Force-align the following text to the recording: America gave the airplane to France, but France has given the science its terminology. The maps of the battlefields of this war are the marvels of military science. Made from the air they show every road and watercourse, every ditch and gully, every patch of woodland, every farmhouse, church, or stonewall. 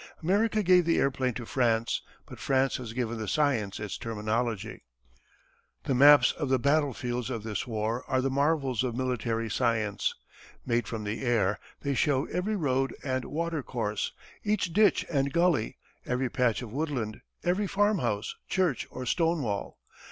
America 0.23 0.63
gave 0.63 0.83
the 0.83 0.97
airplane 0.97 1.35
to 1.35 1.45
France, 1.45 2.01
but 2.25 2.39
France 2.39 2.77
has 2.77 2.91
given 2.91 3.19
the 3.19 3.27
science 3.27 3.79
its 3.79 3.99
terminology. 3.99 4.81
The 5.83 5.93
maps 5.93 6.31
of 6.31 6.49
the 6.49 6.57
battlefields 6.57 7.29
of 7.29 7.43
this 7.43 7.67
war 7.67 8.03
are 8.07 8.19
the 8.19 8.31
marvels 8.31 8.83
of 8.83 8.95
military 8.95 9.47
science. 9.47 10.15
Made 10.65 10.87
from 10.87 11.03
the 11.03 11.21
air 11.21 11.59
they 11.81 11.93
show 11.93 12.25
every 12.25 12.55
road 12.55 12.95
and 13.03 13.25
watercourse, 13.25 14.11
every 14.43 14.55
ditch 14.55 15.05
and 15.07 15.31
gully, 15.31 15.77
every 16.03 16.31
patch 16.31 16.63
of 16.63 16.71
woodland, 16.73 17.21
every 17.43 17.67
farmhouse, 17.67 18.35
church, 18.49 18.87
or 18.89 19.05
stonewall. 19.05 19.77